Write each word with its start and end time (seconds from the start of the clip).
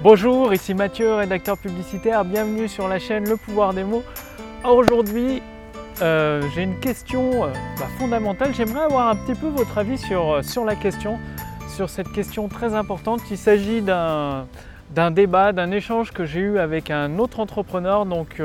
Bonjour, 0.00 0.54
ici 0.54 0.74
Mathieu, 0.74 1.14
rédacteur 1.14 1.58
publicitaire. 1.58 2.24
Bienvenue 2.24 2.68
sur 2.68 2.86
la 2.86 3.00
chaîne 3.00 3.28
Le 3.28 3.36
pouvoir 3.36 3.74
des 3.74 3.82
mots. 3.82 4.04
Aujourd'hui, 4.62 5.42
euh, 6.00 6.40
j'ai 6.54 6.62
une 6.62 6.78
question 6.78 7.46
euh, 7.46 7.48
bah, 7.80 7.86
fondamentale. 7.98 8.54
J'aimerais 8.54 8.84
avoir 8.84 9.08
un 9.08 9.16
petit 9.16 9.34
peu 9.34 9.48
votre 9.48 9.76
avis 9.76 9.98
sur, 9.98 10.34
euh, 10.34 10.42
sur 10.42 10.64
la 10.64 10.76
question, 10.76 11.18
sur 11.74 11.90
cette 11.90 12.12
question 12.12 12.46
très 12.46 12.74
importante. 12.74 13.22
Il 13.32 13.36
s'agit 13.36 13.82
d'un 13.82 14.46
d'un 14.90 15.10
débat, 15.10 15.52
d'un 15.52 15.70
échange 15.70 16.12
que 16.12 16.24
j'ai 16.24 16.40
eu 16.40 16.58
avec 16.58 16.90
un 16.90 17.18
autre 17.18 17.40
entrepreneur. 17.40 18.06
Donc 18.06 18.40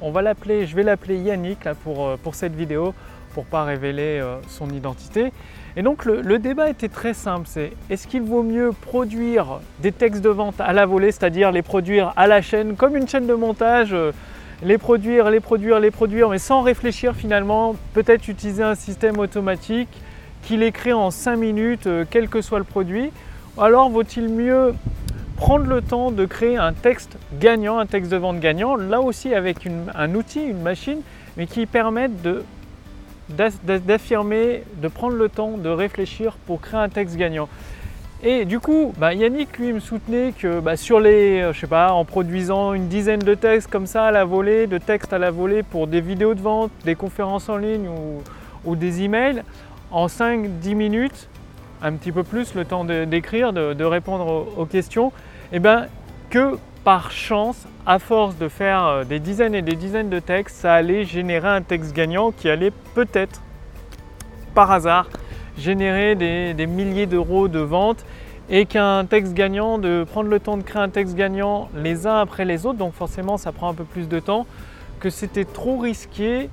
on 0.00 0.12
va 0.12 0.22
l'appeler, 0.22 0.64
je 0.64 0.76
vais 0.76 0.84
l'appeler 0.84 1.16
Yannick 1.16 1.68
pour, 1.82 2.16
pour 2.18 2.36
cette 2.36 2.54
vidéo 2.54 2.94
pour 3.34 3.44
pas 3.44 3.64
révéler 3.64 4.22
son 4.48 4.70
identité. 4.70 5.32
Et 5.78 5.82
donc 5.82 6.04
le, 6.04 6.40
débat 6.40 6.70
était 6.70 6.88
très 6.88 7.14
simple, 7.14 7.46
c'est 7.46 7.70
est-ce 7.88 8.08
qu'il 8.08 8.22
vaut 8.22 8.42
mieux 8.42 8.72
produire 8.72 9.60
des 9.80 9.92
textes 9.92 10.22
de 10.22 10.28
vente 10.28 10.60
à 10.60 10.72
la 10.72 10.86
volée, 10.86 11.12
c'est-à-dire 11.12 11.52
les 11.52 11.62
produire 11.62 12.12
à 12.16 12.26
la 12.26 12.42
chaîne, 12.42 12.74
comme 12.74 12.96
une 12.96 13.06
chaîne 13.06 13.28
de 13.28 13.34
montage, 13.34 13.90
euh, 13.92 14.10
les 14.64 14.76
produire, 14.76 15.30
les 15.30 15.38
produire, 15.38 15.78
les 15.78 15.92
produire, 15.92 16.30
mais 16.30 16.38
sans 16.38 16.62
réfléchir 16.62 17.14
finalement, 17.14 17.76
peut-être 17.94 18.26
utiliser 18.26 18.64
un 18.64 18.74
système 18.74 19.20
automatique 19.20 19.88
qui 20.42 20.56
les 20.56 20.72
crée 20.72 20.92
en 20.92 21.12
5 21.12 21.36
minutes, 21.36 21.86
euh, 21.86 22.04
quel 22.10 22.28
que 22.28 22.40
soit 22.40 22.58
le 22.58 22.64
produit, 22.64 23.12
alors 23.56 23.88
vaut-il 23.88 24.28
mieux 24.28 24.74
prendre 25.36 25.66
le 25.66 25.80
temps 25.80 26.10
de 26.10 26.24
créer 26.24 26.56
un 26.56 26.72
texte 26.72 27.18
gagnant, 27.38 27.78
un 27.78 27.86
texte 27.86 28.10
de 28.10 28.16
vente 28.16 28.40
gagnant, 28.40 28.74
là 28.74 29.00
aussi 29.00 29.32
avec 29.32 29.58
un 29.94 30.14
outil, 30.16 30.42
une 30.42 30.62
machine, 30.62 31.02
mais 31.36 31.46
qui 31.46 31.66
permette 31.66 32.20
de 32.22 32.42
d'affirmer, 33.28 34.62
de 34.76 34.88
prendre 34.88 35.16
le 35.16 35.28
temps 35.28 35.56
de 35.56 35.68
réfléchir 35.68 36.36
pour 36.46 36.60
créer 36.60 36.80
un 36.80 36.88
texte 36.88 37.16
gagnant. 37.16 37.48
Et 38.22 38.44
du 38.44 38.58
coup, 38.58 38.92
bah, 38.98 39.14
Yannick, 39.14 39.58
lui, 39.58 39.72
me 39.72 39.78
soutenait 39.78 40.32
que 40.36 40.58
bah, 40.58 40.76
sur 40.76 40.98
les, 40.98 41.40
euh, 41.40 41.52
je 41.52 41.60
sais 41.60 41.68
pas, 41.68 41.92
en 41.92 42.04
produisant 42.04 42.74
une 42.74 42.88
dizaine 42.88 43.20
de 43.20 43.34
textes 43.34 43.70
comme 43.70 43.86
ça 43.86 44.06
à 44.06 44.10
la 44.10 44.24
volée, 44.24 44.66
de 44.66 44.78
textes 44.78 45.12
à 45.12 45.18
la 45.18 45.30
volée 45.30 45.62
pour 45.62 45.86
des 45.86 46.00
vidéos 46.00 46.34
de 46.34 46.40
vente, 46.40 46.72
des 46.84 46.96
conférences 46.96 47.48
en 47.48 47.58
ligne 47.58 47.88
ou, 48.64 48.74
des 48.74 49.02
emails, 49.02 49.44
en 49.92 50.08
5-10 50.08 50.74
minutes, 50.74 51.28
un 51.80 51.92
petit 51.92 52.10
peu 52.10 52.24
plus 52.24 52.54
le 52.54 52.64
temps 52.64 52.84
d'écrire, 52.84 53.52
de, 53.52 53.84
répondre 53.84 54.48
aux, 54.56 54.66
questions, 54.66 55.08
et 55.52 55.56
eh 55.56 55.58
ben, 55.60 55.86
que 56.28 56.58
par 56.84 57.10
chance, 57.10 57.66
à 57.86 57.98
force 57.98 58.36
de 58.36 58.48
faire 58.48 58.84
euh, 58.84 59.04
des 59.04 59.18
dizaines 59.18 59.54
et 59.54 59.62
des 59.62 59.76
dizaines 59.76 60.10
de 60.10 60.18
textes, 60.18 60.56
ça 60.56 60.74
allait 60.74 61.04
générer 61.04 61.48
un 61.48 61.62
texte 61.62 61.94
gagnant 61.94 62.32
qui 62.32 62.48
allait 62.48 62.72
peut-être, 62.94 63.42
par 64.54 64.70
hasard, 64.70 65.08
générer 65.56 66.14
des, 66.14 66.66
milliers 66.66 67.06
d'euros 67.06 67.48
de 67.48 67.58
ventes 67.58 68.04
et 68.50 68.64
qu'un 68.64 69.04
texte 69.04 69.34
gagnant, 69.34 69.78
de 69.78 70.04
prendre 70.10 70.30
le 70.30 70.40
temps 70.40 70.56
de 70.56 70.62
créer 70.62 70.82
un 70.82 70.88
texte 70.88 71.14
gagnant 71.14 71.68
les 71.74 72.06
uns 72.06 72.20
après 72.20 72.44
les 72.44 72.64
autres, 72.64 72.78
donc 72.78 72.94
forcément 72.94 73.36
ça 73.36 73.52
prend 73.52 73.68
un 73.68 73.74
peu 73.74 73.84
plus 73.84 74.08
de 74.08 74.20
temps, 74.20 74.46
que 75.00 75.10
c'était 75.10 75.44
trop 75.44 75.78
risqué 75.78 76.48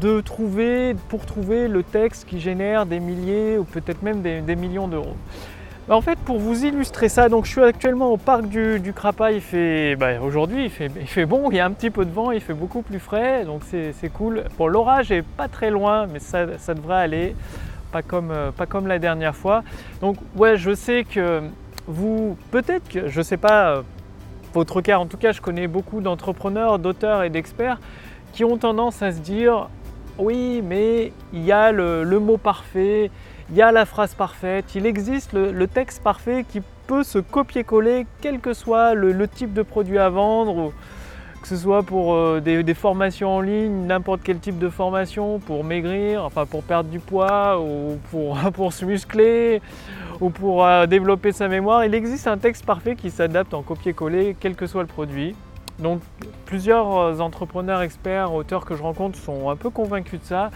de 0.00 0.20
trouver, 0.20 0.94
pour 1.08 1.24
trouver 1.24 1.68
le 1.68 1.82
texte 1.82 2.26
qui 2.28 2.38
génère 2.38 2.84
des 2.84 3.00
milliers 3.00 3.56
ou 3.56 3.64
peut-être 3.64 4.02
même 4.02 4.20
des 4.20 4.56
millions 4.56 4.88
d'euros. 4.88 5.16
Bah, 5.88 5.94
en 5.94 6.00
fait, 6.00 6.18
pour 6.18 6.40
vous 6.40 6.64
illustrer 6.64 7.08
ça, 7.08 7.28
donc 7.28 7.44
je 7.44 7.52
suis 7.52 7.62
actuellement 7.62 8.10
au 8.12 8.16
parc 8.16 8.46
du, 8.48 8.80
du 8.80 8.92
Il 9.32 9.40
fait, 9.40 9.94
bah, 9.94 10.20
aujourd'hui, 10.20 10.64
il 10.64 10.70
fait, 10.70 11.26
bon, 11.26 11.48
il 11.52 11.56
y 11.56 11.60
a 11.60 11.64
un 11.64 11.70
petit 11.70 11.90
peu 11.90 12.04
de 12.04 12.10
vent, 12.10 12.32
il 12.32 12.40
fait 12.40 12.54
beaucoup 12.54 12.82
plus 12.82 12.98
frais, 12.98 13.44
donc 13.44 13.62
c'est 13.62 14.08
cool. 14.12 14.42
Bon, 14.58 14.66
l'orage 14.66 15.12
est 15.12 15.22
pas 15.22 15.46
très 15.46 15.70
loin, 15.70 16.08
mais 16.08 16.18
ça, 16.18 16.44
devrait 16.74 16.96
aller, 16.96 17.36
pas 17.92 18.02
comme, 18.02 18.32
euh, 18.32 18.50
pas 18.50 18.66
comme 18.66 18.88
la 18.88 18.98
dernière 18.98 19.36
fois. 19.36 19.62
Donc, 20.00 20.16
ouais, 20.34 20.56
je 20.56 20.74
sais 20.74 21.04
que 21.04 21.42
vous, 21.86 22.36
peut-être 22.50 22.88
que, 22.88 23.06
je 23.06 23.22
sais 23.22 23.36
pas, 23.36 23.76
euh, 23.76 23.82
votre 24.54 24.80
cas, 24.80 24.98
en 24.98 25.06
tout 25.06 25.18
cas, 25.18 25.30
je 25.30 25.40
connais 25.40 25.68
beaucoup 25.68 26.00
d'entrepreneurs, 26.00 26.80
d'auteurs 26.80 27.22
et 27.22 27.30
d'experts 27.30 27.78
qui 28.32 28.42
ont 28.42 28.56
tendance 28.56 29.02
à 29.02 29.12
se 29.12 29.20
dire, 29.20 29.68
oui, 30.18 30.62
mais 30.64 31.12
il 31.32 31.44
y 31.44 31.52
a 31.52 31.70
le 31.70 32.18
mot 32.18 32.38
parfait 32.38 33.12
il 33.50 33.56
y 33.56 33.62
a 33.62 33.70
la 33.70 33.86
phrase 33.86 34.14
parfaite, 34.14 34.74
il 34.74 34.86
existe 34.86 35.32
le, 35.32 35.66
texte 35.66 36.02
parfait 36.02 36.44
qui 36.48 36.62
peut 36.86 37.04
se 37.04 37.18
copier-coller 37.18 38.06
quel 38.20 38.40
que 38.40 38.52
soit 38.54 38.94
le, 38.94 39.28
type 39.28 39.52
de 39.52 39.62
produit 39.62 39.98
à 39.98 40.08
vendre, 40.08 40.72
que 41.42 41.48
ce 41.48 41.56
soit 41.56 41.84
pour 41.84 42.14
euh, 42.14 42.40
des, 42.40 42.74
formations 42.74 43.36
en 43.36 43.40
ligne, 43.40 43.86
n'importe 43.86 44.22
quel 44.24 44.40
type 44.40 44.58
de 44.58 44.68
formation, 44.68 45.38
pour 45.38 45.62
maigrir, 45.62 46.24
enfin 46.24 46.44
pour 46.44 46.64
perdre 46.64 46.90
du 46.90 46.98
poids, 46.98 47.60
ou 47.60 47.98
pour, 48.52 48.72
se 48.72 48.84
muscler, 48.84 49.62
ou 50.20 50.30
pour 50.30 50.64
euh, 50.64 50.86
développer 50.86 51.30
sa 51.30 51.46
mémoire. 51.46 51.84
Il 51.84 51.94
existe 51.94 52.26
un 52.26 52.38
texte 52.38 52.64
parfait 52.66 52.96
qui 52.96 53.10
s'adapte 53.10 53.54
en 53.54 53.62
copier-coller 53.62 54.36
quel 54.40 54.56
que 54.56 54.66
soit 54.66 54.82
le 54.82 54.88
produit. 54.88 55.36
Donc 55.78 56.00
plusieurs 56.46 56.96
euh, 56.96 57.18
entrepreneurs, 57.20 57.82
experts, 57.82 58.32
auteurs 58.32 58.64
que 58.64 58.74
je 58.74 58.82
rencontre 58.82 59.16
sont 59.18 59.50
un 59.50 59.56
peu 59.56 59.70
convaincus 59.70 60.20
de 60.20 60.24
ça. 60.24 60.50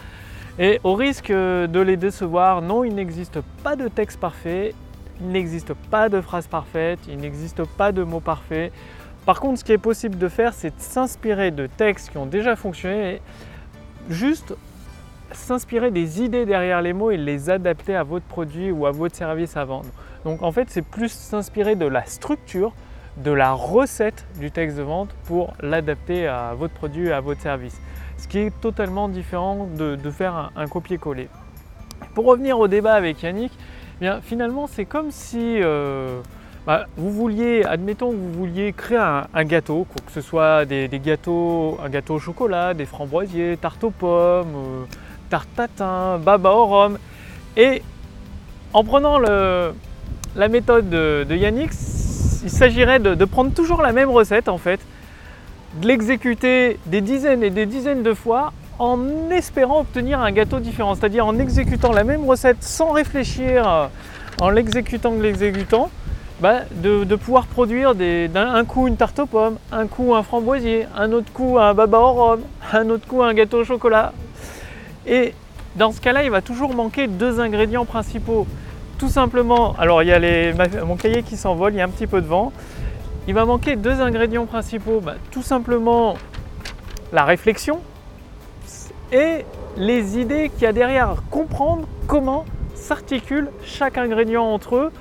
Et 0.59 0.79
au 0.83 0.95
risque 0.95 1.31
de 1.31 1.79
les 1.79 1.97
décevoir, 1.97 2.61
non, 2.61 2.83
il 2.83 2.93
n'existe 2.93 3.39
pas 3.63 3.75
de 3.75 3.87
texte 3.87 4.19
parfait, 4.19 4.73
il 5.21 5.29
n'existe 5.29 5.73
pas 5.73 6.09
de 6.09 6.19
phrase 6.19 6.47
parfaite, 6.47 6.99
il 7.07 7.17
n'existe 7.17 7.63
pas 7.77 7.91
de 7.91 8.03
mots 8.03 8.19
parfaits. 8.19 8.71
Par 9.25 9.39
contre, 9.39 9.59
ce 9.59 9.63
qui 9.63 9.71
est 9.71 9.77
possible 9.77 10.17
de 10.17 10.27
faire, 10.27 10.53
c'est 10.53 10.75
de 10.75 10.81
s'inspirer 10.81 11.51
de 11.51 11.67
textes 11.67 12.09
qui 12.09 12.17
ont 12.17 12.25
déjà 12.25 12.55
fonctionné 12.55 13.15
et 13.15 13.21
juste 14.09 14.55
s'inspirer 15.31 15.91
des 15.91 16.21
idées 16.21 16.45
derrière 16.45 16.81
les 16.81 16.91
mots 16.91 17.11
et 17.11 17.17
les 17.17 17.49
adapter 17.49 17.95
à 17.95 18.03
votre 18.03 18.25
produit 18.25 18.71
ou 18.71 18.85
à 18.85 18.91
votre 18.91 19.15
service 19.15 19.55
à 19.55 19.63
vendre. 19.63 19.89
Donc 20.25 20.41
en 20.41 20.51
fait, 20.51 20.69
c'est 20.69 20.81
plus 20.81 21.11
s'inspirer 21.11 21.75
de 21.75 21.85
la 21.85 22.05
structure, 22.05 22.73
de 23.17 23.31
la 23.31 23.53
recette 23.53 24.25
du 24.39 24.51
texte 24.51 24.77
de 24.77 24.81
vente 24.81 25.13
pour 25.25 25.53
l'adapter 25.61 26.27
à 26.27 26.53
votre 26.55 26.73
produit 26.73 27.11
à 27.11 27.21
votre 27.21 27.41
service 27.41 27.79
ce 28.21 28.27
qui 28.27 28.37
est 28.37 28.61
totalement 28.61 29.09
différent 29.09 29.67
de, 29.77 29.97
faire 30.11 30.51
un, 30.55 30.67
copier-coller. 30.67 31.27
Pour 32.13 32.25
revenir 32.25 32.59
au 32.59 32.67
débat 32.67 32.93
avec 32.93 33.23
Yannick, 33.23 33.51
eh 33.97 34.05
bien, 34.05 34.21
finalement 34.21 34.67
c'est 34.67 34.85
comme 34.85 35.09
si 35.09 35.59
euh, 35.61 36.21
bah, 36.67 36.85
vous 36.97 37.11
vouliez, 37.11 37.63
admettons 37.63 38.11
que 38.11 38.15
vous 38.15 38.31
vouliez 38.31 38.73
créer 38.73 38.99
un, 38.99 39.43
gâteau, 39.43 39.87
que 40.05 40.11
ce 40.11 40.21
soit 40.21 40.65
des, 40.65 40.87
gâteaux, 41.03 41.79
un 41.83 41.89
gâteau 41.89 42.15
au 42.15 42.19
chocolat, 42.19 42.75
des 42.75 42.85
framboisiers, 42.85 43.57
tarte 43.57 43.83
aux 43.83 43.91
pommes, 43.91 44.55
euh, 44.55 44.83
tarte 45.29 45.49
tatin, 45.55 46.19
baba 46.19 46.51
au 46.51 46.65
rhum, 46.65 46.99
et 47.57 47.81
en 48.73 48.83
prenant 48.83 49.17
la 49.17 50.47
méthode 50.47 50.89
de, 50.89 51.35
Yannick, 51.35 51.71
il 52.43 52.49
s'agirait 52.49 52.99
de 52.99 53.25
prendre 53.25 53.51
toujours 53.51 53.81
la 53.81 53.93
même 53.93 54.09
recette 54.09 54.47
en 54.47 54.59
fait, 54.59 54.79
de 55.75 55.87
l'exécuter 55.87 56.79
des 56.85 57.01
dizaines 57.01 57.43
et 57.43 57.49
des 57.49 57.65
dizaines 57.65 58.03
de 58.03 58.13
fois 58.13 58.53
en 58.79 59.29
espérant 59.29 59.81
obtenir 59.81 60.19
un 60.19 60.31
gâteau 60.31 60.59
différent, 60.59 60.95
c'est-à-dire 60.95 61.25
en 61.25 61.37
exécutant 61.37 61.91
la 61.91 62.03
même 62.03 62.25
recette 62.25 62.63
sans 62.63 62.91
réfléchir, 62.91 63.67
euh, 63.67 63.87
en 64.41 64.49
l'exécutant 64.49 65.11
que 65.11 65.21
l'exécutant, 65.21 65.91
bah, 66.41 66.61
de, 66.71 67.15
pouvoir 67.15 67.45
produire 67.45 67.93
d'un 67.93 68.65
coup 68.65 68.87
une 68.87 68.97
tarte 68.97 69.19
aux 69.19 69.27
pommes, 69.27 69.57
un 69.71 69.85
coup 69.85 70.15
un 70.15 70.23
framboisier, 70.23 70.87
un 70.97 71.11
autre 71.11 71.31
coup 71.31 71.59
un 71.59 71.75
baba 71.75 71.99
au 71.99 72.13
rhum, 72.13 72.41
un 72.73 72.89
autre 72.89 73.05
coup 73.05 73.21
un 73.21 73.33
gâteau 73.35 73.59
au 73.59 73.63
chocolat. 73.63 74.13
Et 75.05 75.35
dans 75.75 75.91
ce 75.91 76.01
cas-là, 76.01 76.23
il 76.23 76.31
va 76.31 76.41
toujours 76.41 76.73
manquer 76.73 77.05
deux 77.05 77.39
ingrédients 77.39 77.85
principaux. 77.85 78.47
Tout 78.97 79.09
simplement, 79.09 79.75
alors 79.77 80.01
il 80.01 80.09
y 80.09 80.11
a 80.11 80.83
mon 80.83 80.95
cahier 80.95 81.21
qui 81.21 81.37
s'envole, 81.37 81.73
il 81.73 81.77
y 81.77 81.81
a 81.81 81.85
un 81.85 81.89
petit 81.89 82.07
peu 82.07 82.21
de 82.21 82.27
vent. 82.27 82.51
Il 83.27 83.33
va 83.33 83.45
manquer 83.45 83.75
deux 83.75 84.01
ingrédients 84.01 84.45
principaux. 84.45 84.99
Bah, 84.99 85.15
tout 85.31 85.43
simplement 85.43 86.15
la 87.13 87.23
réflexion 87.25 87.81
et 89.11 89.45
les 89.77 90.17
idées 90.19 90.49
qu'il 90.49 90.63
y 90.63 90.65
a 90.65 90.73
derrière. 90.73 91.15
Comprendre 91.29 91.87
comment 92.07 92.45
s'articule 92.73 93.49
chaque 93.63 93.97
ingrédient 93.97 94.43
entre 94.43 94.75
eux 94.75 94.91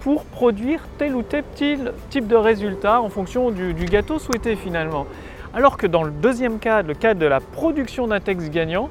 pour 0.00 0.24
produire 0.24 0.80
tel 0.98 1.14
ou 1.16 1.22
tel 1.22 1.44
type 1.54 2.26
de 2.28 2.36
résultat 2.36 3.00
en 3.00 3.08
fonction 3.08 3.50
du, 3.50 3.72
gâteau 3.72 4.18
souhaité 4.18 4.56
finalement. 4.56 5.06
Alors 5.52 5.76
que 5.76 5.86
dans 5.86 6.02
le 6.02 6.12
deuxième 6.12 6.58
cas, 6.58 6.82
le 6.82 6.94
cas 6.94 7.14
de 7.14 7.26
la 7.26 7.40
production 7.40 8.06
d'un 8.06 8.20
texte 8.20 8.50
gagnant, 8.50 8.88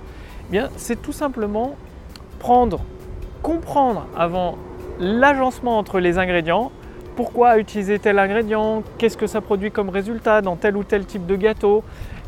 eh 0.52 0.60
c'est 0.76 1.02
tout 1.02 1.14
simplement 1.14 1.76
prendre, 2.40 2.82
comprendre 3.42 4.08
avant 4.18 4.58
l'agencement 5.00 5.78
entre 5.78 6.00
les 6.00 6.18
ingrédients, 6.18 6.72
pourquoi 7.16 7.58
utiliser 7.58 8.00
tel 8.00 8.20
ingrédient, 8.20 8.84
qu'est-ce 8.98 9.18
que 9.18 9.28
ça 9.28 9.42
produit 9.42 9.72
comme 9.72 9.90
résultat 9.90 10.42
dans 10.42 10.56
tel 10.56 10.76
ou 10.76 10.84
tel 10.84 11.06
type 11.06 11.26
de 11.26 11.36
gâteau, 11.36 11.84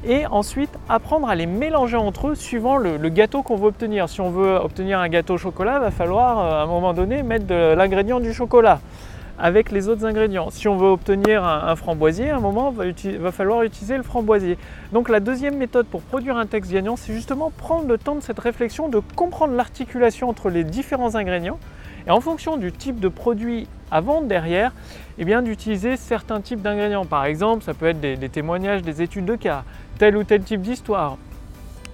et 0.05 0.25
ensuite 0.27 0.69
apprendre 0.87 1.27
à 1.27 1.35
les 1.35 1.45
mélanger 1.45 1.97
entre 1.97 2.29
eux 2.29 2.35
suivant 2.35 2.77
le, 2.77 2.97
gâteau 3.09 3.41
qu'on 3.41 3.55
veut 3.55 3.67
obtenir. 3.67 4.07
Si 4.09 4.21
on 4.21 4.29
veut 4.29 4.55
obtenir 4.55 4.99
un 4.99 5.09
gâteau 5.09 5.35
au 5.35 5.37
chocolat, 5.37 5.75
il 5.75 5.81
va 5.81 5.91
falloir 5.91 6.39
euh, 6.39 6.61
à 6.61 6.63
un 6.63 6.67
moment 6.67 6.93
donné 6.93 7.23
mettre 7.23 7.53
l'ingrédient 7.75 8.19
du 8.19 8.33
chocolat 8.33 8.79
avec 9.39 9.71
les 9.71 9.87
autres 9.87 10.05
ingrédients. 10.05 10.49
Si 10.49 10.67
on 10.67 10.77
veut 10.77 10.87
obtenir 10.87 11.43
un, 11.43 11.75
framboisier, 11.75 12.31
à 12.31 12.37
un 12.37 12.39
moment, 12.39 12.73
il 13.03 13.17
va, 13.19 13.31
falloir 13.31 13.61
utiliser 13.63 13.97
le 13.97 14.03
framboisier. 14.03 14.57
Donc 14.93 15.09
la 15.09 15.19
deuxième 15.19 15.57
méthode 15.57 15.85
pour 15.85 16.01
produire 16.01 16.37
un 16.37 16.47
texte 16.47 16.71
gagnant, 16.71 16.95
c'est 16.95 17.13
justement 17.13 17.51
prendre 17.55 17.87
le 17.87 17.97
temps 17.97 18.15
de 18.15 18.21
cette 18.21 18.39
réflexion, 18.39 18.89
de 18.89 18.99
comprendre 19.15 19.53
l'articulation 19.53 20.29
entre 20.29 20.49
les 20.49 20.63
différents 20.63 21.15
ingrédients 21.15 21.59
Et 22.07 22.11
en 22.11 22.21
fonction 22.21 22.55
du 22.55 22.71
type 22.71 23.01
de 23.01 23.09
produit 23.09 23.67
à 23.91 23.99
vendre 23.99 24.27
derrière, 24.27 24.71
eh 25.17 25.25
bien 25.25 25.41
d'utiliser 25.41 25.97
certains 25.97 26.39
types 26.39 26.61
d'ingrédients. 26.61 27.05
Par 27.05 27.25
exemple, 27.25 27.63
ça 27.63 27.73
peut 27.73 27.87
être 27.87 27.99
des, 27.99 28.29
témoignages, 28.29 28.81
des 28.81 29.01
études 29.01 29.25
de 29.25 29.35
cas, 29.35 29.63
tel 29.99 30.15
ou 30.15 30.23
tel 30.23 30.41
type 30.41 30.61
d'histoire, 30.61 31.17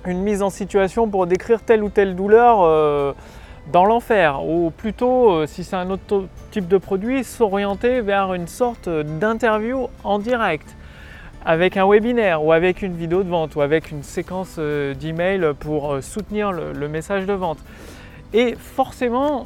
une 0.06 0.22
mise 0.22 0.44
en 0.44 0.52
situation 0.52 1.08
pour 1.08 1.26
décrire 1.26 1.62
telle 1.62 1.84
ou 1.84 1.90
telle 1.90 2.16
douleur 2.16 2.60
euh, 2.62 3.14
dans 3.72 3.86
l'enfer, 3.86 4.46
ou 4.46 4.72
plutôt, 4.72 5.32
euh, 5.32 5.46
si 5.48 5.64
c'est 5.64 5.76
un 5.76 5.90
autre 5.90 6.26
type 6.52 6.68
de 6.68 6.78
produit, 6.78 7.24
s'orienter 7.24 8.02
vers 8.02 8.36
une 8.36 8.48
sorte 8.48 8.90
d'interview 8.90 9.88
en 10.04 10.20
direct 10.20 10.76
avec 11.46 11.76
un 11.76 11.86
webinaire 11.88 12.44
ou 12.44 12.54
avec 12.54 12.84
une 12.84 12.96
vidéo 12.96 13.24
de 13.24 13.30
vente 13.30 13.56
ou 13.56 13.62
avec 13.62 13.92
une 13.92 14.04
séquence 14.04 14.56
euh, 14.60 14.94
d'email 14.94 15.54
pour 15.60 15.98
soutenir 16.02 16.52
le, 16.52 16.88
message 16.88 17.26
de 17.26 17.34
vente. 17.34 17.58
Et 18.34 18.56
forcément, 18.56 19.46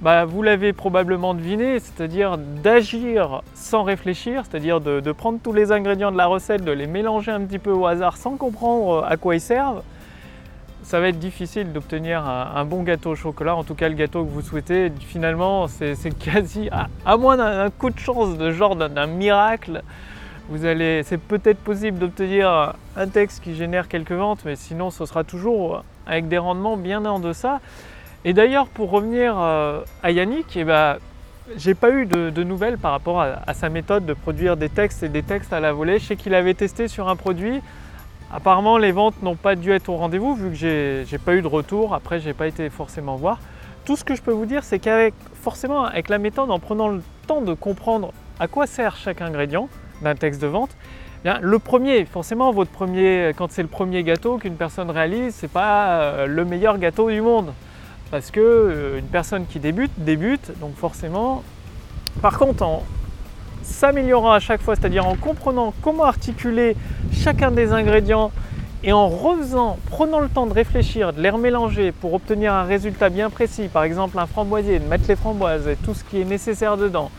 bah, 0.00 0.24
vous 0.24 0.42
l'avez 0.42 0.72
probablement 0.72 1.34
deviné, 1.34 1.80
c'est-à-dire 1.80 2.38
d'agir 2.38 3.42
sans 3.54 3.82
réfléchir, 3.82 4.44
c'est-à-dire 4.48 4.80
de, 4.80 5.12
prendre 5.12 5.40
tous 5.42 5.52
les 5.52 5.72
ingrédients 5.72 6.12
de 6.12 6.16
la 6.16 6.26
recette, 6.26 6.64
de 6.64 6.70
les 6.70 6.86
mélanger 6.86 7.32
un 7.32 7.40
petit 7.40 7.58
peu 7.58 7.72
au 7.72 7.86
hasard 7.86 8.16
sans 8.16 8.36
comprendre 8.36 9.04
à 9.08 9.16
quoi 9.16 9.34
ils 9.34 9.40
servent, 9.40 9.82
ça 10.84 11.00
va 11.00 11.08
être 11.08 11.18
difficile 11.18 11.72
d'obtenir 11.72 12.24
un, 12.24 12.64
bon 12.64 12.82
gâteau 12.82 13.10
au 13.10 13.14
chocolat, 13.14 13.56
en 13.56 13.64
tout 13.64 13.74
cas 13.74 13.88
le 13.88 13.94
gâteau 13.94 14.24
que 14.24 14.30
vous 14.30 14.40
souhaitez. 14.40 14.90
Finalement, 15.00 15.66
c'est 15.66 16.16
quasi, 16.18 16.70
à, 17.04 17.16
moins 17.16 17.36
d'un 17.36 17.68
coup 17.68 17.90
de 17.90 17.98
chance, 17.98 18.38
de 18.38 18.50
genre 18.52 18.76
d'un 18.76 19.06
miracle, 19.06 19.82
vous 20.48 20.64
allez, 20.64 21.02
c'est 21.02 21.20
peut-être 21.20 21.58
possible 21.58 21.98
d'obtenir 21.98 22.72
un 22.96 23.06
texte 23.08 23.42
qui 23.42 23.54
génère 23.54 23.86
quelques 23.86 24.12
ventes, 24.12 24.40
mais 24.46 24.56
sinon 24.56 24.90
ce 24.90 25.04
sera 25.04 25.22
toujours 25.22 25.84
avec 26.06 26.28
des 26.28 26.38
rendements 26.38 26.78
bien 26.78 27.04
en 27.04 27.18
deçà. 27.20 27.60
Et 28.24 28.32
d'ailleurs, 28.32 28.66
pour 28.66 28.90
revenir 28.90 29.36
euh, 29.38 29.82
à 30.02 30.10
Yannick, 30.10 30.56
eh 30.56 30.64
ben, 30.64 30.96
j'ai 31.56 31.74
pas 31.74 31.90
eu 31.90 32.04
de, 32.04 32.42
nouvelles 32.42 32.76
par 32.76 32.92
rapport 32.92 33.20
à, 33.20 33.54
sa 33.54 33.68
méthode 33.68 34.04
de 34.04 34.12
produire 34.12 34.56
des 34.56 34.68
textes 34.68 35.02
et 35.02 35.08
des 35.08 35.22
textes 35.22 35.52
à 35.52 35.60
la 35.60 35.72
volée. 35.72 35.98
Je 35.98 36.06
sais 36.06 36.16
qu'il 36.16 36.34
avait 36.34 36.54
testé 36.54 36.88
sur 36.88 37.08
un 37.08 37.16
produit. 37.16 37.60
Apparemment, 38.32 38.76
les 38.76 38.92
ventes 38.92 39.22
n'ont 39.22 39.36
pas 39.36 39.54
dû 39.54 39.72
être 39.72 39.88
au 39.88 39.96
rendez-vous 39.96 40.34
vu 40.34 40.50
que 40.50 40.56
j'ai 40.56 41.18
pas 41.18 41.34
eu 41.34 41.42
de 41.42 41.46
retour. 41.46 41.94
Après, 41.94 42.20
j'ai 42.20 42.34
pas 42.34 42.46
été 42.46 42.68
forcément 42.68 43.16
voir. 43.16 43.38
Tout 43.86 43.96
ce 43.96 44.04
que 44.04 44.14
je 44.14 44.20
peux 44.20 44.32
vous 44.32 44.44
dire, 44.44 44.64
c'est 44.64 44.78
qu'avec 44.78 45.14
forcément 45.34 45.84
avec 45.84 46.10
la 46.10 46.18
méthode, 46.18 46.50
en 46.50 46.58
prenant 46.58 46.88
le 46.88 47.02
temps 47.26 47.40
de 47.40 47.54
comprendre 47.54 48.12
à 48.38 48.46
quoi 48.46 48.66
sert 48.66 48.96
chaque 48.96 49.22
ingrédient 49.22 49.70
d'un 50.02 50.14
texte 50.14 50.42
de 50.42 50.46
vente, 50.46 50.76
eh 51.24 51.30
le 51.40 51.58
premier, 51.58 52.04
forcément, 52.04 52.52
votre 52.52 52.70
premier, 52.70 53.32
quand 53.36 53.50
c'est 53.50 53.62
le 53.62 53.68
premier 53.68 54.02
gâteau 54.02 54.36
qu'une 54.36 54.56
personne 54.56 54.90
réalise, 54.90 55.34
c'est 55.34 55.50
pas 55.50 56.00
euh, 56.00 56.26
le 56.26 56.44
meilleur 56.44 56.78
gâteau 56.78 57.10
du 57.10 57.22
monde 57.22 57.52
parce 58.10 58.30
que 58.30 58.40
euh, 58.40 58.98
une 58.98 59.06
personne 59.06 59.46
qui 59.46 59.58
débute 59.58 59.92
débute, 59.98 60.52
donc 60.60 60.74
forcément. 60.76 61.42
Par 62.22 62.38
contre, 62.38 62.62
en 62.62 62.82
s'améliorant 63.62 64.32
à 64.32 64.40
chaque 64.40 64.62
fois, 64.62 64.76
c'est-à-dire 64.76 65.06
en 65.06 65.14
comprenant 65.14 65.74
comment 65.82 66.04
articuler 66.04 66.76
chacun 67.12 67.50
des 67.50 67.72
ingrédients 67.72 68.32
et 68.82 68.92
en 68.92 69.08
refaisant, 69.08 69.76
prenant 69.90 70.20
le 70.20 70.28
temps 70.28 70.46
de 70.46 70.52
réfléchir, 70.52 71.12
de 71.12 71.20
les 71.20 71.30
remélanger 71.30 71.92
pour 71.92 72.14
obtenir 72.14 72.54
un 72.54 72.62
résultat 72.62 73.08
bien 73.08 73.28
précis, 73.28 73.68
par 73.68 73.82
exemple 73.82 74.18
un 74.18 74.26
framboisier, 74.26 74.78
de 74.78 74.86
mettre 74.86 75.04
les 75.08 75.16
framboises 75.16 75.66
et 75.66 75.76
tout 75.76 75.94
ce 75.94 76.04
qui 76.04 76.20
est 76.20 76.24
nécessaire 76.24 76.76
dedans, 76.76 77.10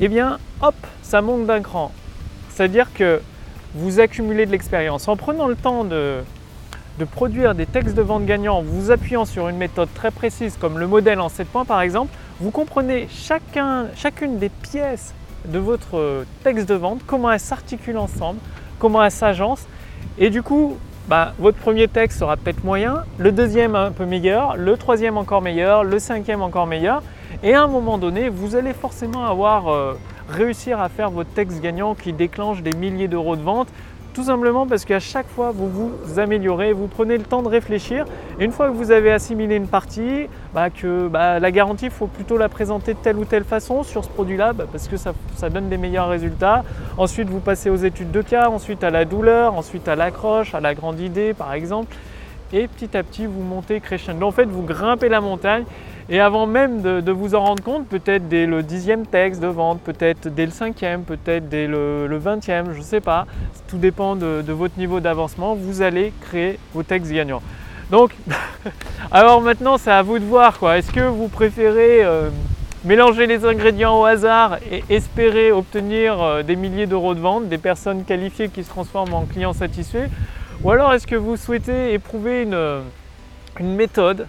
eh 0.00 0.08
bien 0.08 0.38
hop, 0.62 0.74
ça 1.02 1.20
monte 1.20 1.46
d'un 1.46 1.60
cran. 1.60 1.92
C'est-à-dire 2.48 2.92
que 2.94 3.20
vous 3.74 4.00
accumulez 4.00 4.46
de 4.46 4.52
l'expérience. 4.52 5.08
En 5.08 5.16
prenant 5.16 5.46
le 5.46 5.56
temps 5.56 5.84
de, 5.84 6.20
de 6.98 7.04
produire 7.04 7.54
des 7.54 7.66
textes 7.66 7.94
de 7.94 8.02
vente 8.02 8.24
gagnants 8.24 8.58
en 8.58 8.62
vous 8.62 8.90
appuyant 8.90 9.24
sur 9.24 9.48
une 9.48 9.56
méthode 9.56 9.88
très 9.94 10.10
précise 10.10 10.56
comme 10.60 10.78
le 10.78 10.86
modèle 10.86 11.20
en 11.20 11.28
7 11.28 11.48
points 11.48 11.64
par 11.64 11.80
exemple, 11.80 12.14
vous 12.40 12.50
comprenez 12.50 13.08
chacun, 13.10 13.86
chacune 13.96 14.38
des 14.38 14.48
pièces 14.48 15.14
de 15.46 15.58
votre 15.58 16.24
texte 16.42 16.68
de 16.68 16.74
vente, 16.74 17.00
comment 17.06 17.30
elles 17.30 17.40
s'articulent 17.40 17.98
ensemble, 17.98 18.38
comment 18.78 19.02
elles 19.02 19.10
s'agencent. 19.10 19.66
Et 20.18 20.30
du 20.30 20.42
coup 20.42 20.76
bah, 21.08 21.34
votre 21.38 21.58
premier 21.58 21.86
texte 21.86 22.20
sera 22.20 22.36
peut-être 22.36 22.64
moyen, 22.64 23.04
le 23.18 23.30
deuxième 23.30 23.74
un 23.74 23.90
peu 23.90 24.06
meilleur, 24.06 24.56
le 24.56 24.76
troisième 24.78 25.18
encore 25.18 25.42
meilleur, 25.42 25.84
le 25.84 25.98
cinquième 25.98 26.40
encore 26.40 26.66
meilleur. 26.66 27.02
Et 27.42 27.52
à 27.54 27.62
un 27.62 27.66
moment 27.66 27.98
donné 27.98 28.28
vous 28.28 28.56
allez 28.56 28.72
forcément 28.72 29.26
avoir 29.26 29.68
euh, 29.68 29.98
réussir 30.28 30.80
à 30.80 30.88
faire 30.88 31.10
votre 31.10 31.30
texte 31.30 31.60
gagnant 31.60 31.94
qui 31.94 32.12
déclenche 32.12 32.62
des 32.62 32.72
milliers 32.72 33.08
d'euros 33.08 33.36
de 33.36 33.42
vente 33.42 33.68
tout 34.14 34.22
simplement 34.22 34.66
parce 34.66 34.84
qu'à 34.84 35.00
chaque 35.00 35.26
fois, 35.28 35.50
vous 35.50 35.68
vous 35.68 36.18
améliorez, 36.18 36.72
vous 36.72 36.86
prenez 36.86 37.18
le 37.18 37.24
temps 37.24 37.42
de 37.42 37.48
réfléchir. 37.48 38.06
Et 38.38 38.44
une 38.44 38.52
fois 38.52 38.68
que 38.68 38.72
vous 38.74 38.92
avez 38.92 39.10
assimilé 39.10 39.56
une 39.56 39.66
partie, 39.66 40.28
bah, 40.54 40.70
que 40.70 41.08
bah, 41.08 41.40
la 41.40 41.50
garantie, 41.50 41.86
il 41.86 41.90
faut 41.90 42.06
plutôt 42.06 42.38
la 42.38 42.48
présenter 42.48 42.94
de 42.94 42.98
telle 42.98 43.18
ou 43.18 43.24
telle 43.24 43.44
façon 43.44 43.82
sur 43.82 44.04
ce 44.04 44.08
produit-là, 44.08 44.52
bah, 44.52 44.64
parce 44.70 44.88
que 44.88 44.96
ça, 44.96 45.12
donne 45.50 45.68
des 45.68 45.76
meilleurs 45.76 46.08
résultats. 46.08 46.64
Ensuite, 46.96 47.28
vous 47.28 47.40
passez 47.40 47.68
aux 47.68 47.76
études 47.76 48.12
de 48.12 48.22
cas, 48.22 48.48
ensuite 48.48 48.82
à 48.84 48.90
la 48.90 49.04
douleur, 49.04 49.54
ensuite 49.54 49.88
à 49.88 49.96
l'accroche, 49.96 50.54
à 50.54 50.60
la 50.60 50.74
grande 50.74 51.00
idée, 51.00 51.34
par 51.34 51.52
exemple. 51.52 51.94
Et 52.52 52.68
petit 52.68 52.96
à 52.96 53.02
petit, 53.02 53.26
vous 53.26 53.42
montez 53.42 53.80
crescendo. 53.80 54.26
En 54.26 54.30
fait, 54.30 54.44
vous 54.44 54.62
grimpez 54.62 55.08
la 55.08 55.20
montagne 55.20 55.64
et 56.10 56.20
avant 56.20 56.46
même 56.46 56.82
de, 56.82 57.12
vous 57.12 57.34
en 57.34 57.40
rendre 57.40 57.62
compte, 57.62 57.88
peut-être 57.88 58.28
dès 58.28 58.44
le 58.44 58.62
dixième 58.62 59.06
texte 59.06 59.40
de 59.40 59.46
vente, 59.46 59.80
peut-être 59.80 60.28
dès 60.28 60.44
le 60.44 60.52
cinquième, 60.52 61.02
peut-être 61.02 61.48
dès 61.48 61.66
le, 61.66 62.18
vingtième, 62.18 62.72
je 62.74 62.78
ne 62.78 62.84
sais 62.84 63.00
pas, 63.00 63.26
tout 63.68 63.78
dépend 63.78 64.14
de, 64.14 64.44
votre 64.48 64.78
niveau 64.78 65.00
d'avancement, 65.00 65.54
vous 65.54 65.80
allez 65.80 66.12
créer 66.20 66.58
vos 66.74 66.82
textes 66.82 67.10
gagnants. 67.10 67.42
Donc, 67.90 68.14
alors 69.10 69.40
maintenant, 69.40 69.78
c'est 69.78 69.90
à 69.90 70.02
vous 70.02 70.18
de 70.18 70.24
voir 70.24 70.58
quoi. 70.58 70.78
Est-ce 70.78 70.90
que 70.90 71.00
vous 71.00 71.28
préférez 71.28 72.04
euh, 72.04 72.28
mélanger 72.84 73.26
les 73.26 73.44
ingrédients 73.46 74.00
au 74.00 74.04
hasard 74.04 74.58
et 74.70 74.84
espérer 74.90 75.52
obtenir 75.52 76.20
euh, 76.22 76.42
des 76.42 76.56
milliers 76.56 76.86
d'euros 76.86 77.14
de 77.14 77.20
vente, 77.20 77.48
des 77.48 77.58
personnes 77.58 78.04
qualifiées 78.04 78.48
qui 78.50 78.62
se 78.62 78.68
transforment 78.68 79.14
en 79.14 79.24
clients 79.24 79.52
satisfaits? 79.54 80.08
Ou 80.62 80.70
alors 80.70 80.92
est-ce 80.92 81.06
que 81.06 81.16
vous 81.16 81.36
souhaitez 81.36 81.92
éprouver 81.94 82.46
une 83.60 83.74
méthode 83.74 84.26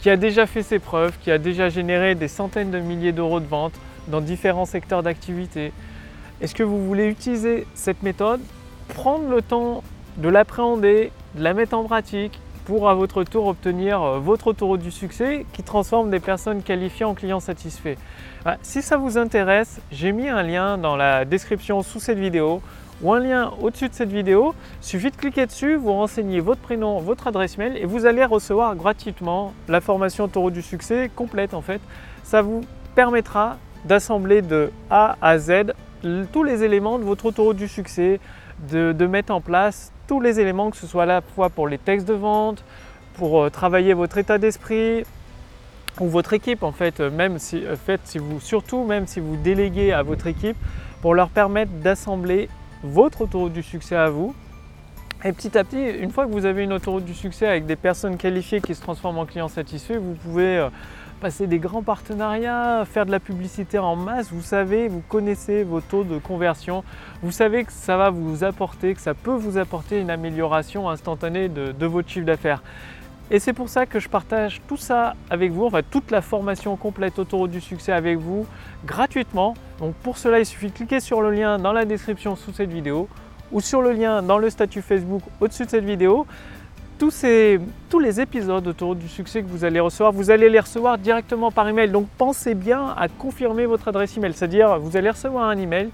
qui 0.00 0.08
a 0.08 0.16
déjà 0.16 0.46
fait 0.46 0.62
ses 0.62 0.78
preuves, 0.78 1.18
qui 1.22 1.30
a 1.30 1.38
déjà 1.38 1.68
généré 1.68 2.14
des 2.14 2.28
centaines 2.28 2.70
de 2.70 2.78
milliers 2.78 3.12
d'euros 3.12 3.38
de 3.38 3.46
ventes 3.46 3.78
dans 4.08 4.20
différents 4.20 4.64
secteurs 4.64 5.02
d'activité. 5.02 5.72
Est-ce 6.40 6.54
que 6.54 6.62
vous 6.62 6.84
voulez 6.86 7.06
utiliser 7.06 7.66
cette 7.74 8.02
méthode, 8.02 8.40
prendre 8.88 9.28
le 9.28 9.42
temps 9.42 9.82
de 10.16 10.28
l'appréhender, 10.28 11.12
de 11.34 11.44
la 11.44 11.52
mettre 11.52 11.76
en 11.76 11.84
pratique 11.84 12.40
pour 12.64 12.88
à 12.88 12.94
votre 12.94 13.24
tour 13.24 13.46
obtenir 13.46 14.02
euh, 14.02 14.18
votre 14.18 14.48
autoroute 14.48 14.80
du 14.80 14.90
succès 14.90 15.44
qui 15.52 15.62
transforme 15.62 16.10
des 16.10 16.20
personnes 16.20 16.62
qualifiées 16.62 17.04
en 17.04 17.14
clients 17.14 17.40
satisfaits? 17.40 17.96
Bah, 18.44 18.56
Si 18.62 18.80
ça 18.80 18.96
vous 18.96 19.18
intéresse, 19.18 19.80
j'ai 19.92 20.12
mis 20.12 20.28
un 20.28 20.42
lien 20.42 20.78
dans 20.78 20.96
la 20.96 21.26
description 21.26 21.82
sous 21.82 22.00
cette 22.00 22.18
vidéo 22.18 22.62
ou 23.02 23.12
un 23.12 23.20
lien 23.20 23.52
au-dessus 23.60 23.88
de 23.88 23.94
cette 23.94 24.10
vidéo. 24.10 24.54
Il 24.82 24.86
suffit 24.86 25.10
de 25.10 25.16
cliquer 25.16 25.46
dessus, 25.46 25.76
vous 25.76 25.92
renseignez 25.92 26.40
votre 26.40 26.60
prénom, 26.60 27.00
votre 27.00 27.26
adresse 27.26 27.58
mail 27.58 27.76
et 27.76 27.84
vous 27.84 28.06
allez 28.06 28.24
recevoir 28.24 28.76
gratuitement 28.76 29.52
la 29.68 29.80
formation 29.80 30.28
Taureau 30.28 30.50
du 30.50 30.62
succès 30.62 31.10
complète 31.14 31.54
en 31.54 31.62
fait. 31.62 31.80
Ça 32.22 32.42
vous 32.42 32.62
permettra 32.94 33.56
d'assembler 33.84 34.42
de 34.42 34.70
A 34.90 35.16
à 35.20 35.38
Z 35.38 35.72
tous 36.32 36.44
les 36.44 36.62
éléments 36.62 36.98
de 36.98 37.04
votre 37.04 37.30
taureau 37.30 37.54
du 37.54 37.68
succès, 37.68 38.20
de, 38.70 39.06
mettre 39.06 39.32
en 39.32 39.40
place 39.40 39.92
tous 40.06 40.20
les 40.20 40.40
éléments, 40.40 40.70
que 40.70 40.76
ce 40.76 40.86
soit 40.86 41.04
à 41.04 41.06
la 41.06 41.20
fois 41.20 41.50
pour 41.50 41.68
les 41.68 41.78
textes 41.78 42.08
de 42.08 42.14
vente, 42.14 42.64
pour 43.14 43.42
euh, 43.42 43.50
travailler 43.50 43.94
votre 43.94 44.18
état 44.18 44.38
d'esprit, 44.38 45.04
ou 45.98 46.06
votre 46.06 46.32
équipe 46.32 46.62
en 46.62 46.72
fait, 46.72 47.00
même 47.00 47.38
si, 47.38 47.64
euh, 47.64 47.76
fait, 47.76 48.00
si 48.04 48.18
vous, 48.18 48.40
surtout 48.40 48.84
même 48.84 49.06
si 49.06 49.20
vous 49.20 49.36
déléguez 49.36 49.92
à 49.92 50.02
votre 50.02 50.26
équipe, 50.26 50.56
pour 51.02 51.14
leur 51.14 51.28
permettre 51.28 51.72
d'assembler 51.82 52.48
votre 52.82 53.22
autoroute 53.22 53.52
du 53.52 53.62
succès 53.62 53.96
à 53.96 54.10
vous. 54.10 54.34
Et 55.22 55.32
petit 55.32 55.56
à 55.58 55.64
petit, 55.64 55.82
une 55.82 56.10
fois 56.10 56.26
que 56.26 56.32
vous 56.32 56.46
avez 56.46 56.64
une 56.64 56.72
autoroute 56.72 57.04
du 57.04 57.12
succès 57.12 57.46
avec 57.46 57.66
des 57.66 57.76
personnes 57.76 58.16
qualifiées 58.16 58.62
qui 58.62 58.74
se 58.74 58.80
transforment 58.80 59.18
en 59.18 59.26
clients 59.26 59.48
satisfaits, 59.48 59.98
vous 59.98 60.14
pouvez 60.14 60.56
euh, 60.56 60.70
passer 61.20 61.46
des 61.46 61.58
grands 61.58 61.82
partenariats, 61.82 62.84
faire 62.86 63.04
de 63.04 63.10
la 63.10 63.20
publicité 63.20 63.78
en 63.78 63.96
masse. 63.96 64.32
Vous 64.32 64.40
savez, 64.40 64.88
vous 64.88 65.02
connaissez 65.06 65.62
vos 65.62 65.82
taux 65.82 66.04
de 66.04 66.16
conversion. 66.16 66.82
Vous 67.22 67.32
savez 67.32 67.64
que 67.64 67.72
ça 67.72 67.98
va 67.98 68.08
vous 68.08 68.44
apporter, 68.44 68.94
que 68.94 69.00
ça 69.00 69.12
peut 69.12 69.34
vous 69.34 69.58
apporter 69.58 70.00
une 70.00 70.10
amélioration 70.10 70.88
instantanée 70.88 71.50
de, 71.50 71.72
de 71.72 71.86
votre 71.86 72.08
chiffre 72.08 72.24
d'affaires. 72.24 72.62
Et 73.32 73.38
c'est 73.38 73.52
pour 73.52 73.68
ça 73.68 73.86
que 73.86 74.00
je 74.00 74.08
partage 74.08 74.60
tout 74.66 74.76
ça 74.76 75.14
avec 75.30 75.52
vous, 75.52 75.64
enfin 75.64 75.82
toute 75.88 76.10
la 76.10 76.20
formation 76.20 76.74
complète 76.76 77.16
autoroute 77.20 77.52
du 77.52 77.60
succès 77.60 77.92
avec 77.92 78.18
vous 78.18 78.44
gratuitement. 78.84 79.54
Donc 79.78 79.94
pour 79.94 80.18
cela, 80.18 80.40
il 80.40 80.46
suffit 80.46 80.66
de 80.66 80.72
cliquer 80.72 80.98
sur 80.98 81.22
le 81.22 81.30
lien 81.30 81.58
dans 81.58 81.72
la 81.72 81.84
description 81.84 82.34
sous 82.34 82.52
cette 82.52 82.72
vidéo 82.72 83.08
ou 83.52 83.60
sur 83.60 83.82
le 83.82 83.92
lien 83.92 84.20
dans 84.20 84.38
le 84.38 84.50
statut 84.50 84.82
Facebook 84.82 85.22
au-dessus 85.40 85.64
de 85.64 85.70
cette 85.70 85.84
vidéo. 85.84 86.26
Tous, 86.98 87.12
ces, 87.12 87.60
tous 87.88 88.00
les 88.00 88.20
épisodes 88.20 88.66
autoroute 88.66 88.98
du 88.98 89.08
succès 89.08 89.42
que 89.42 89.48
vous 89.48 89.64
allez 89.64 89.80
recevoir, 89.80 90.12
vous 90.12 90.30
allez 90.30 90.50
les 90.50 90.60
recevoir 90.60 90.98
directement 90.98 91.52
par 91.52 91.68
email. 91.68 91.88
Donc 91.88 92.08
pensez 92.18 92.54
bien 92.54 92.94
à 92.96 93.06
confirmer 93.08 93.64
votre 93.64 93.86
adresse 93.86 94.16
email, 94.16 94.32
c'est-à-dire 94.34 94.78
vous 94.80 94.96
allez 94.96 95.08
recevoir 95.08 95.48
un 95.48 95.56
email 95.56 95.90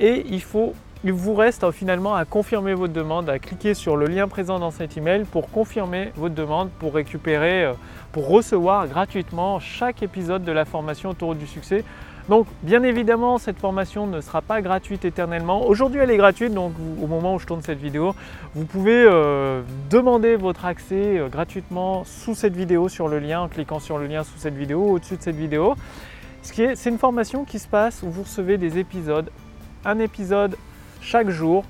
et 0.00 0.26
il 0.28 0.42
faut 0.42 0.74
il 1.06 1.12
vous 1.12 1.34
reste 1.34 1.62
euh, 1.62 1.70
finalement 1.70 2.16
à 2.16 2.24
confirmer 2.24 2.74
votre 2.74 2.92
demande, 2.92 3.30
à 3.30 3.38
cliquer 3.38 3.74
sur 3.74 3.96
le 3.96 4.06
lien 4.06 4.26
présent 4.26 4.58
dans 4.58 4.72
cet 4.72 4.96
email 4.96 5.22
pour 5.22 5.48
confirmer 5.52 6.10
votre 6.16 6.34
demande, 6.34 6.68
pour 6.80 6.94
récupérer, 6.94 7.64
euh, 7.64 7.74
pour 8.10 8.28
recevoir 8.28 8.88
gratuitement 8.88 9.60
chaque 9.60 10.02
épisode 10.02 10.42
de 10.42 10.50
la 10.50 10.64
formation 10.64 11.10
Autoroute 11.10 11.38
du 11.38 11.46
succès. 11.46 11.84
Donc 12.28 12.48
bien 12.64 12.82
évidemment 12.82 13.38
cette 13.38 13.60
formation 13.60 14.08
ne 14.08 14.20
sera 14.20 14.42
pas 14.42 14.60
gratuite 14.62 15.04
éternellement. 15.04 15.64
Aujourd'hui 15.68 16.00
elle 16.00 16.10
est 16.10 16.16
gratuite 16.16 16.52
donc 16.52 16.72
au 17.00 17.06
moment 17.06 17.36
où 17.36 17.38
je 17.38 17.46
tourne 17.46 17.62
cette 17.62 17.78
vidéo, 17.78 18.16
vous 18.56 18.64
pouvez 18.64 19.04
euh, 19.08 19.62
demander 19.88 20.34
votre 20.34 20.64
accès 20.64 21.22
gratuitement 21.30 22.02
sous 22.02 22.34
cette 22.34 22.56
vidéo 22.56 22.88
sur 22.88 23.06
le 23.06 23.20
lien 23.20 23.42
en 23.42 23.48
cliquant 23.48 23.78
sur 23.78 23.98
le 23.98 24.08
lien 24.08 24.24
sous 24.24 24.38
cette 24.38 24.56
vidéo 24.56 24.82
au-dessus 24.82 25.18
de 25.18 25.22
cette 25.22 25.36
vidéo. 25.36 25.76
C'est 26.42 26.90
une 26.90 26.98
formation 26.98 27.44
qui 27.44 27.60
se 27.60 27.68
passe 27.68 28.02
où 28.02 28.10
vous 28.10 28.24
recevez 28.24 28.58
des 28.58 28.78
épisodes, 28.78 29.30
un 29.84 30.00
épisode 30.00 30.56
chaque 31.00 31.30
jour, 31.30 31.64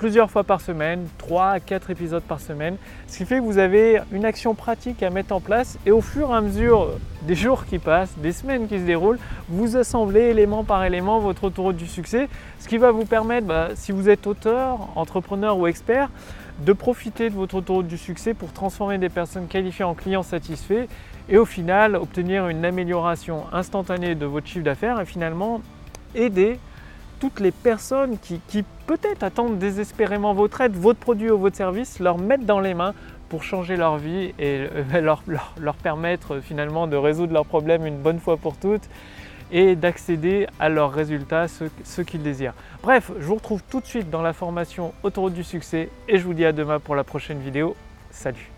plusieurs 0.00 0.30
fois 0.30 0.44
par 0.44 0.62
semaine, 0.62 1.06
3 1.18 1.46
à 1.46 1.60
4 1.60 1.90
épisodes 1.90 2.22
par 2.22 2.40
semaine, 2.40 2.76
ce 3.06 3.18
qui 3.18 3.26
fait 3.26 3.36
que 3.36 3.42
vous 3.42 3.58
avez 3.58 4.00
une 4.12 4.24
action 4.24 4.54
pratique 4.54 5.02
à 5.02 5.10
mettre 5.10 5.34
en 5.34 5.40
place 5.40 5.78
et 5.84 5.90
au 5.90 6.00
fur 6.00 6.30
et 6.30 6.34
à 6.34 6.40
mesure 6.40 6.88
des 7.22 7.34
jours 7.34 7.66
qui 7.66 7.78
passent, 7.78 8.16
des 8.16 8.32
semaines 8.32 8.66
qui 8.66 8.78
se 8.78 8.84
déroulent, 8.84 9.18
vous 9.50 9.76
assemblez 9.76 10.22
élément 10.22 10.64
par 10.64 10.84
élément 10.84 11.18
votre 11.18 11.44
autoroute 11.44 11.76
du 11.76 11.86
succès, 11.86 12.30
ce 12.60 12.66
qui 12.68 12.78
va 12.78 12.92
vous 12.92 13.04
permettre, 13.04 13.46
bah, 13.46 13.68
si 13.74 13.92
vous 13.92 14.08
êtes 14.08 14.26
auteur, 14.26 14.88
entrepreneur 14.96 15.58
ou 15.58 15.66
expert, 15.66 16.08
de 16.64 16.72
profiter 16.72 17.28
de 17.28 17.34
votre 17.34 17.56
autoroute 17.56 17.86
du 17.86 17.98
succès 17.98 18.32
pour 18.32 18.52
transformer 18.52 18.96
des 18.96 19.10
personnes 19.10 19.48
qualifiées 19.48 19.84
en 19.84 19.94
clients 19.94 20.22
satisfaits 20.22 20.86
et 21.28 21.36
au 21.36 21.44
final 21.44 21.96
obtenir 21.96 22.48
une 22.48 22.64
amélioration 22.64 23.44
instantanée 23.52 24.14
de 24.14 24.24
votre 24.26 24.46
chiffre 24.46 24.64
d'affaires 24.64 24.98
et 24.98 25.04
finalement 25.04 25.60
aider 26.14 26.58
toutes 27.20 27.38
les 27.38 27.52
personnes 27.52 28.18
qui, 28.18 28.64
peut-être 28.86 29.22
attendent 29.22 29.58
désespérément 29.58 30.34
votre 30.34 30.60
aide, 30.62 30.74
votre 30.74 30.98
produit 30.98 31.30
ou 31.30 31.38
votre 31.38 31.56
service, 31.56 32.00
leur 32.00 32.18
mettre 32.18 32.44
dans 32.44 32.58
les 32.58 32.74
mains 32.74 32.94
pour 33.28 33.44
changer 33.44 33.76
leur 33.76 33.98
vie 33.98 34.34
et 34.38 34.66
euh, 34.94 35.00
leur, 35.00 35.74
permettre 35.76 36.40
finalement 36.40 36.88
de 36.88 36.96
résoudre 36.96 37.32
leurs 37.32 37.46
problèmes 37.46 37.86
une 37.86 37.98
bonne 37.98 38.18
fois 38.18 38.36
pour 38.36 38.56
toutes 38.56 38.88
et 39.52 39.76
d'accéder 39.76 40.46
à 40.58 40.68
leurs 40.68 40.92
résultats, 40.92 41.46
ceux 41.48 42.04
qu'ils 42.04 42.22
désirent. 42.22 42.54
Bref, 42.82 43.10
je 43.18 43.26
vous 43.26 43.34
retrouve 43.34 43.62
tout 43.68 43.80
de 43.80 43.86
suite 43.86 44.08
dans 44.08 44.22
la 44.22 44.32
formation 44.32 44.92
Autoroute 45.02 45.34
du 45.34 45.44
succès 45.44 45.88
et 46.08 46.18
je 46.18 46.24
vous 46.24 46.34
dis 46.34 46.44
à 46.44 46.52
demain 46.52 46.78
pour 46.78 46.94
la 46.94 47.04
prochaine 47.04 47.40
vidéo. 47.40 47.76
Salut 48.10 48.50